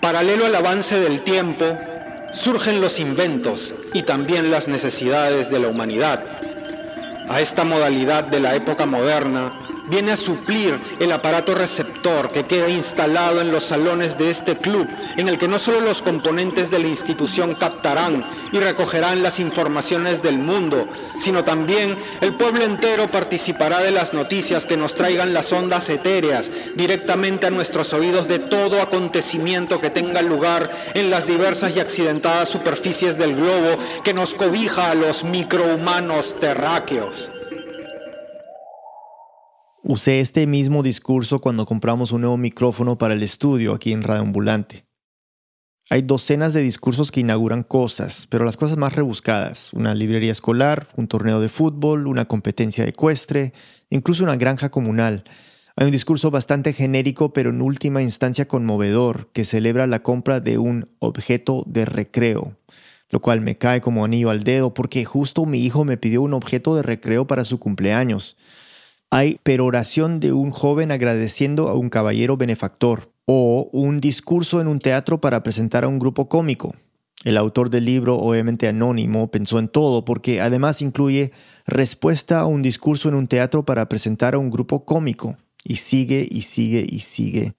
Paralelo 0.00 0.46
al 0.46 0.54
avance 0.54 0.98
del 0.98 1.22
tiempo, 1.22 1.64
surgen 2.36 2.82
los 2.82 3.00
inventos 3.00 3.74
y 3.94 4.02
también 4.02 4.50
las 4.50 4.68
necesidades 4.68 5.50
de 5.50 5.58
la 5.58 5.68
humanidad. 5.68 6.22
A 7.28 7.40
esta 7.40 7.64
modalidad 7.64 8.24
de 8.24 8.40
la 8.40 8.54
época 8.54 8.86
moderna 8.86 9.65
viene 9.88 10.12
a 10.12 10.16
suplir 10.16 10.78
el 10.98 11.12
aparato 11.12 11.54
receptor 11.54 12.30
que 12.30 12.46
queda 12.46 12.68
instalado 12.68 13.40
en 13.40 13.52
los 13.52 13.64
salones 13.64 14.18
de 14.18 14.30
este 14.30 14.56
club, 14.56 14.86
en 15.16 15.28
el 15.28 15.38
que 15.38 15.48
no 15.48 15.58
solo 15.58 15.80
los 15.80 16.02
componentes 16.02 16.70
de 16.70 16.78
la 16.78 16.88
institución 16.88 17.54
captarán 17.54 18.24
y 18.52 18.58
recogerán 18.58 19.22
las 19.22 19.38
informaciones 19.38 20.22
del 20.22 20.38
mundo, 20.38 20.86
sino 21.18 21.44
también 21.44 21.96
el 22.20 22.34
pueblo 22.34 22.64
entero 22.64 23.08
participará 23.08 23.80
de 23.80 23.90
las 23.90 24.12
noticias 24.12 24.66
que 24.66 24.76
nos 24.76 24.94
traigan 24.94 25.34
las 25.34 25.52
ondas 25.52 25.88
etéreas 25.88 26.50
directamente 26.74 27.46
a 27.46 27.50
nuestros 27.50 27.92
oídos 27.92 28.28
de 28.28 28.38
todo 28.38 28.80
acontecimiento 28.80 29.80
que 29.80 29.90
tenga 29.90 30.22
lugar 30.22 30.70
en 30.94 31.10
las 31.10 31.26
diversas 31.26 31.74
y 31.76 31.80
accidentadas 31.80 32.48
superficies 32.48 33.18
del 33.18 33.36
globo 33.36 33.78
que 34.04 34.14
nos 34.14 34.34
cobija 34.34 34.90
a 34.90 34.94
los 34.94 35.24
microhumanos 35.24 36.38
terráqueos. 36.38 37.30
Usé 39.88 40.18
este 40.18 40.48
mismo 40.48 40.82
discurso 40.82 41.40
cuando 41.40 41.64
compramos 41.64 42.10
un 42.10 42.22
nuevo 42.22 42.36
micrófono 42.36 42.98
para 42.98 43.14
el 43.14 43.22
estudio 43.22 43.72
aquí 43.72 43.92
en 43.92 44.02
Radio 44.02 44.22
Ambulante. 44.22 44.84
Hay 45.90 46.02
docenas 46.02 46.52
de 46.52 46.60
discursos 46.60 47.12
que 47.12 47.20
inauguran 47.20 47.62
cosas, 47.62 48.26
pero 48.28 48.44
las 48.44 48.56
cosas 48.56 48.78
más 48.78 48.96
rebuscadas, 48.96 49.72
una 49.74 49.94
librería 49.94 50.32
escolar, 50.32 50.88
un 50.96 51.06
torneo 51.06 51.38
de 51.38 51.48
fútbol, 51.48 52.08
una 52.08 52.24
competencia 52.24 52.84
ecuestre, 52.84 53.52
incluso 53.88 54.24
una 54.24 54.34
granja 54.34 54.70
comunal. 54.72 55.22
Hay 55.76 55.86
un 55.86 55.92
discurso 55.92 56.32
bastante 56.32 56.72
genérico, 56.72 57.32
pero 57.32 57.50
en 57.50 57.62
última 57.62 58.02
instancia 58.02 58.48
conmovedor, 58.48 59.30
que 59.32 59.44
celebra 59.44 59.86
la 59.86 60.02
compra 60.02 60.40
de 60.40 60.58
un 60.58 60.90
objeto 60.98 61.62
de 61.64 61.84
recreo, 61.84 62.56
lo 63.10 63.20
cual 63.20 63.40
me 63.40 63.56
cae 63.56 63.80
como 63.80 64.04
anillo 64.04 64.30
al 64.30 64.42
dedo 64.42 64.74
porque 64.74 65.04
justo 65.04 65.46
mi 65.46 65.60
hijo 65.60 65.84
me 65.84 65.96
pidió 65.96 66.22
un 66.22 66.34
objeto 66.34 66.74
de 66.74 66.82
recreo 66.82 67.28
para 67.28 67.44
su 67.44 67.60
cumpleaños 67.60 68.36
hay 69.10 69.38
peroración 69.42 70.20
de 70.20 70.32
un 70.32 70.50
joven 70.50 70.90
agradeciendo 70.90 71.68
a 71.68 71.74
un 71.74 71.90
caballero 71.90 72.36
benefactor 72.36 73.12
o 73.24 73.68
un 73.72 74.00
discurso 74.00 74.60
en 74.60 74.68
un 74.68 74.78
teatro 74.78 75.20
para 75.20 75.42
presentar 75.42 75.84
a 75.84 75.88
un 75.88 75.98
grupo 75.98 76.28
cómico. 76.28 76.74
El 77.24 77.38
autor 77.38 77.70
del 77.70 77.84
libro, 77.84 78.16
obviamente 78.18 78.68
anónimo, 78.68 79.30
pensó 79.30 79.58
en 79.58 79.68
todo 79.68 80.04
porque 80.04 80.40
además 80.40 80.82
incluye 80.82 81.32
respuesta 81.66 82.40
a 82.40 82.46
un 82.46 82.62
discurso 82.62 83.08
en 83.08 83.14
un 83.14 83.26
teatro 83.26 83.64
para 83.64 83.88
presentar 83.88 84.34
a 84.34 84.38
un 84.38 84.50
grupo 84.50 84.84
cómico. 84.84 85.36
Y 85.64 85.76
sigue 85.76 86.28
y 86.30 86.42
sigue 86.42 86.86
y 86.88 87.00
sigue. 87.00 87.54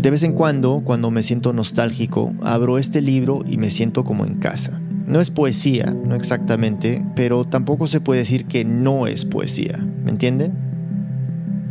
De 0.00 0.10
vez 0.10 0.22
en 0.22 0.32
cuando, 0.32 0.82
cuando 0.84 1.10
me 1.10 1.22
siento 1.22 1.52
nostálgico, 1.52 2.32
abro 2.42 2.78
este 2.78 3.02
libro 3.02 3.40
y 3.46 3.58
me 3.58 3.70
siento 3.70 4.04
como 4.04 4.24
en 4.24 4.38
casa. 4.38 4.80
No 5.06 5.20
es 5.20 5.30
poesía, 5.30 5.94
no 5.94 6.14
exactamente, 6.14 7.04
pero 7.14 7.44
tampoco 7.44 7.86
se 7.86 8.00
puede 8.00 8.20
decir 8.20 8.46
que 8.46 8.64
no 8.64 9.06
es 9.06 9.24
poesía, 9.24 9.78
¿me 10.02 10.10
entienden? 10.10 10.52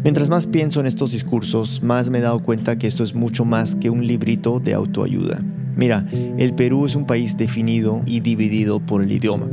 Mientras 0.04 0.30
más 0.30 0.48
pienso 0.48 0.82
en 0.82 0.86
estos 0.86 1.12
discursos, 1.12 1.82
más 1.82 2.10
me 2.10 2.20
he 2.20 2.22
dado 2.22 2.42
cuenta 2.42 2.78
que 2.78 2.88
esto 2.88 3.04
es 3.04 3.16
mucho 3.16 3.46
más 3.46 3.76
que 3.76 3.90
un 3.90 4.06
librito 4.06 4.60
de 4.60 4.74
autoayuda. 4.74 5.42
Mira, 5.76 6.06
el 6.38 6.54
Perú 6.54 6.86
es 6.86 6.96
un 6.96 7.06
país 7.06 7.38
definido 7.38 8.04
y 8.06 8.20
dividido 8.20 8.80
por 8.80 9.02
el 9.02 9.12
idioma. 9.12 9.48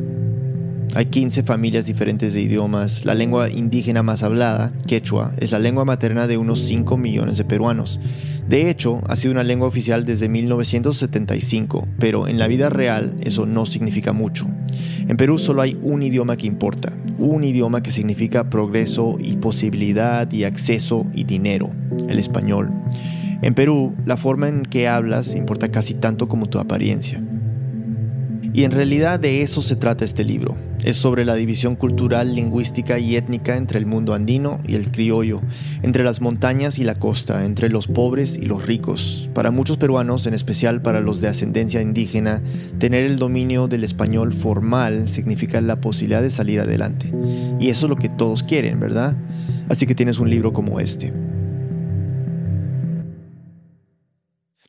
Hay 0.95 1.07
15 1.07 1.45
familias 1.45 1.87
diferentes 1.87 2.35
de 2.35 2.43
idiomas. 2.43 3.05
La 3.05 3.15
lengua 3.15 3.49
indígena 3.49 4.03
más 4.03 4.25
hablada, 4.25 4.73
quechua, 4.89 5.33
es 5.39 5.53
la 5.53 5.61
lengua 5.61 5.85
materna 5.85 6.27
de 6.27 6.37
unos 6.37 6.59
5 6.61 6.97
millones 6.97 7.39
de 7.39 7.45
peruanos. 7.45 8.01
De 8.51 8.69
hecho, 8.69 9.01
ha 9.07 9.15
sido 9.15 9.31
una 9.31 9.45
lengua 9.45 9.69
oficial 9.69 10.05
desde 10.05 10.29
1975, 10.29 11.87
pero 12.01 12.27
en 12.27 12.37
la 12.37 12.49
vida 12.49 12.69
real 12.69 13.15
eso 13.21 13.47
no 13.47 13.65
significa 13.65 14.13
mucho. 14.13 14.49
En 15.07 15.17
Perú 15.17 15.39
solo 15.39 15.63
hay 15.63 15.79
un 15.83 16.03
idioma 16.03 16.37
que 16.37 16.49
importa, 16.49 16.93
un 17.17 17.45
idioma 17.45 17.81
que 17.81 17.93
significa 17.93 18.51
progreso 18.51 19.19
y 19.21 19.37
posibilidad 19.37 20.29
y 20.33 20.43
acceso 20.43 21.07
y 21.15 21.23
dinero, 21.23 21.71
el 22.09 22.19
español. 22.19 22.73
En 23.41 23.55
Perú, 23.55 23.95
la 24.05 24.17
forma 24.17 24.49
en 24.49 24.63
que 24.63 24.89
hablas 24.89 25.37
importa 25.37 25.71
casi 25.71 25.95
tanto 25.95 26.27
como 26.27 26.49
tu 26.49 26.59
apariencia. 26.59 27.23
Y 28.53 28.65
en 28.65 28.73
realidad 28.73 29.21
de 29.21 29.43
eso 29.43 29.63
se 29.63 29.77
trata 29.77 30.05
este 30.05 30.25
libro. 30.25 30.57
Es 30.83 30.97
sobre 30.97 31.25
la 31.25 31.35
división 31.35 31.77
cultural, 31.77 32.35
lingüística 32.35 32.99
y 32.99 33.15
étnica 33.17 33.57
entre 33.57 33.79
el 33.79 33.87
mundo 33.87 34.15
andino 34.15 34.59
y 34.67 34.75
el 34.75 34.91
criollo, 34.91 35.41
entre 35.83 36.05
las 36.05 36.21
montañas 36.21 36.79
y 36.79 36.85
la 36.85 36.95
costa, 36.95 37.45
entre 37.45 37.69
los 37.69 37.87
pobres 37.87 38.37
y 38.37 38.47
los 38.47 38.67
ricos. 38.67 39.29
Para 39.35 39.51
muchos 39.51 39.77
peruanos, 39.77 40.27
en 40.27 40.35
especial 40.35 40.83
para 40.83 41.01
los 41.01 41.21
de 41.21 41.29
ascendencia 41.29 41.81
indígena, 41.81 42.43
tener 42.79 43.05
el 43.05 43.19
dominio 43.19 43.69
del 43.69 43.85
español 43.85 44.33
formal 44.33 45.09
significa 45.09 45.61
la 45.61 45.81
posibilidad 45.81 46.23
de 46.23 46.31
salir 46.31 46.61
adelante. 46.61 47.13
Y 47.61 47.69
eso 47.69 47.87
es 47.87 47.91
lo 47.91 47.97
que 47.97 48.09
todos 48.09 48.43
quieren, 48.43 48.81
¿verdad? 48.81 49.17
Así 49.69 49.87
que 49.87 49.95
tienes 49.95 50.19
un 50.19 50.31
libro 50.31 50.53
como 50.53 50.81
este. 50.81 51.13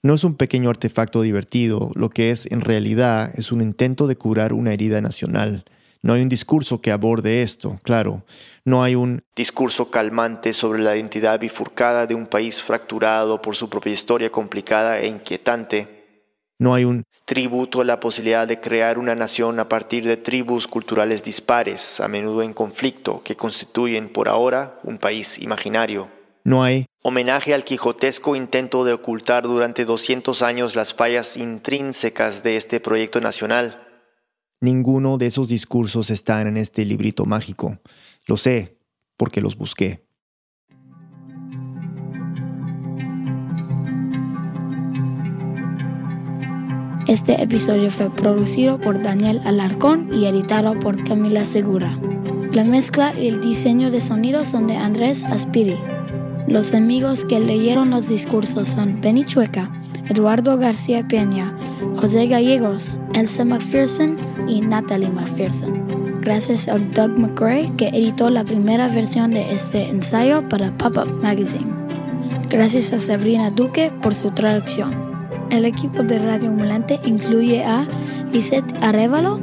No 0.04 0.16
es 0.16 0.24
un 0.24 0.36
pequeño 0.36 0.72
artefacto 0.72 1.22
divertido, 1.22 1.92
lo 1.94 2.10
que 2.10 2.32
es 2.32 2.48
en 2.52 2.62
realidad 2.62 3.32
es 3.36 3.52
un 3.52 3.62
intento 3.62 4.08
de 4.08 4.16
curar 4.16 4.52
una 4.52 4.74
herida 4.74 5.00
nacional. 5.00 5.64
No 6.02 6.14
hay 6.14 6.24
un 6.24 6.30
discurso 6.30 6.82
que 6.82 6.92
aborde 6.92 7.44
esto, 7.44 7.78
claro. 7.84 8.24
No 8.66 8.82
hay 8.82 8.96
un 8.96 9.22
discurso 9.36 9.92
calmante 9.92 10.54
sobre 10.54 10.82
la 10.82 10.96
identidad 10.96 11.40
bifurcada 11.40 12.08
de 12.08 12.16
un 12.16 12.26
país 12.26 12.64
fracturado 12.64 13.44
por 13.44 13.56
su 13.56 13.70
propia 13.70 13.94
historia 13.94 14.32
complicada 14.32 15.00
e 15.00 15.08
inquietante. 15.08 16.02
No 16.58 16.74
hay 16.74 16.86
un 16.86 17.04
tributo 17.26 17.82
a 17.82 17.86
la 17.86 18.00
posibilidad 18.00 18.48
de 18.48 18.60
crear 18.60 18.98
una 18.98 19.14
nación 19.14 19.60
a 19.60 19.70
partir 19.70 20.08
de 20.08 20.18
tribus 20.18 20.68
culturales 20.68 21.22
dispares, 21.22 22.00
a 22.00 22.08
menudo 22.08 22.42
en 22.42 22.54
conflicto, 22.54 23.22
que 23.24 23.36
constituyen 23.36 24.10
por 24.10 24.30
ahora 24.30 24.80
un 24.84 24.98
país 24.98 25.38
imaginario. 25.38 26.08
No 26.44 26.64
hay 26.64 26.88
homenaje 27.02 27.54
al 27.54 27.64
quijotesco 27.64 28.36
intento 28.36 28.84
de 28.84 28.94
ocultar 28.94 29.44
durante 29.44 29.86
200 29.86 30.42
años 30.42 30.76
las 30.76 30.94
fallas 30.94 31.38
intrínsecas 31.38 32.44
de 32.44 32.56
este 32.56 32.80
proyecto 32.80 33.22
nacional. 33.22 33.88
Ninguno 34.60 35.18
de 35.18 35.26
esos 35.26 35.48
discursos 35.48 36.12
están 36.12 36.48
en 36.48 36.58
este 36.58 36.86
librito 36.86 37.26
mágico. 37.26 37.80
Lo 38.28 38.38
sé, 38.38 38.78
porque 39.18 39.42
los 39.42 39.58
busqué. 39.58 40.06
Este 47.08 47.42
episodio 47.42 47.90
fue 47.90 48.14
producido 48.16 48.80
por 48.80 49.02
Daniel 49.02 49.42
Alarcón 49.44 50.14
y 50.14 50.28
editado 50.28 50.80
por 50.80 51.04
Camila 51.04 51.44
Segura. 51.46 52.00
La 52.54 52.64
mezcla 52.64 53.14
y 53.20 53.28
el 53.28 53.42
diseño 53.42 53.90
de 53.90 54.00
sonido 54.00 54.46
son 54.46 54.68
de 54.68 54.78
Andrés 54.78 55.26
Aspiri. 55.26 55.78
Los 56.48 56.74
amigos 56.74 57.26
que 57.26 57.40
leyeron 57.40 57.92
los 57.92 58.10
discursos 58.10 58.68
son 58.68 59.00
Benny 59.02 59.26
Chueca, 59.26 59.72
Eduardo 60.10 60.58
García 60.58 61.08
Peña, 61.08 61.56
José 61.96 62.28
Gallegos, 62.28 63.00
Elsa 63.14 63.46
McPherson 63.46 64.18
y 64.48 64.62
Natalie 64.62 65.10
McPherson. 65.10 66.20
Gracias 66.22 66.68
a 66.68 66.78
Doug 66.78 67.18
McRae 67.18 67.72
que 67.78 67.88
editó 67.88 68.30
la 68.30 68.44
primera 68.44 68.88
versión 68.88 69.32
de 69.32 69.54
este 69.54 69.90
ensayo 69.90 70.48
para 70.50 70.76
Pop-Up 70.78 71.12
Magazine. 71.22 71.74
Gracias 72.50 72.92
a 72.94 73.00
Sabrina 73.00 73.50
Duque 73.50 73.92
por 74.02 74.14
su 74.14 74.30
traducción. 74.32 74.94
El 75.50 75.66
equipo 75.66 76.04
de 76.04 76.20
Radio 76.20 76.50
Ambulante 76.50 77.00
incluye 77.06 77.64
a 77.64 77.88
Lisette 78.32 78.74
Arevalo, 78.82 79.40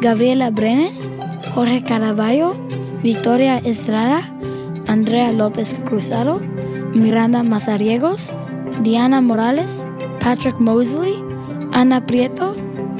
Gabriela 0.00 0.50
Brenes, 0.50 1.10
Jorge 1.54 1.82
Caraballo, 1.84 2.54
Victoria 3.02 3.58
Estrada, 3.58 4.31
Andrea 4.92 5.32
López 5.32 5.74
Cruzado, 5.86 6.42
Miranda 6.92 7.42
Mazariegos, 7.42 8.30
Diana 8.82 9.22
Morales, 9.22 9.88
Patrick 10.20 10.60
Mosley, 10.60 11.14
Ana 11.72 12.04
Prieto, 12.04 12.54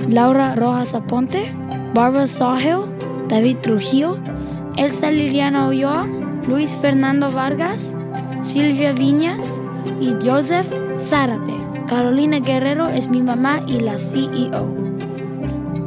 Laura 0.09 0.55
Rojas 0.55 0.94
Aponte, 0.94 1.52
Barbara 1.92 2.26
Sawhill, 2.26 2.87
David 3.28 3.59
Trujillo, 3.59 4.16
Elsa 4.78 5.11
Liliana 5.11 5.68
Ulloa, 5.68 6.07
Luis 6.48 6.74
Fernando 6.81 7.31
Vargas, 7.31 7.94
Silvia 8.40 8.94
Viñas 8.94 9.61
y 10.00 10.14
Joseph 10.26 10.72
Zárate. 10.96 11.52
Carolina 11.88 12.38
Guerrero 12.38 12.88
es 12.88 13.09
mi 13.09 13.20
mamá 13.20 13.62
y 13.66 13.81
la 13.81 13.98
CEO. 13.98 14.66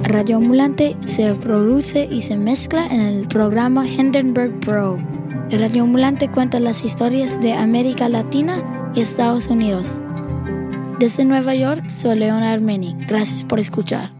Radio 0.03 0.37
Ambulante 0.37 0.95
se 1.05 1.33
produce 1.33 2.05
y 2.05 2.21
se 2.21 2.37
mezcla 2.37 2.85
en 2.85 3.01
el 3.01 3.27
programa 3.27 3.87
Hindenburg 3.87 4.59
Pro. 4.59 5.14
Radio 5.51 5.83
Ambulante 5.83 6.29
cuenta 6.29 6.59
las 6.59 6.83
historias 6.83 7.39
de 7.39 7.53
América 7.53 8.09
Latina 8.09 8.63
y 8.95 9.01
Estados 9.01 9.47
Unidos. 9.47 10.01
Desde 10.99 11.23
Nueva 11.23 11.53
York, 11.53 11.89
soy 11.89 12.17
Leona 12.17 12.51
Armeni. 12.51 12.95
Gracias 13.07 13.43
por 13.43 13.59
escuchar. 13.59 14.11